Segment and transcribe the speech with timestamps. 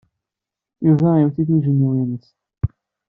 [0.85, 2.27] Yuba iwet-it ujenniw-nnes.